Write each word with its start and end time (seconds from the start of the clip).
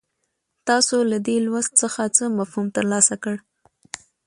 تاسو 0.67 0.97
له 1.11 1.17
دې 1.27 1.37
لوست 1.45 1.71
څخه 1.81 2.01
څه 2.17 2.23
مفهوم 2.37 2.65
ترلاسه 2.77 3.15
کړ. 3.23 3.35